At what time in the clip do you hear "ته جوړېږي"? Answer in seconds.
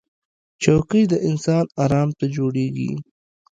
2.17-2.91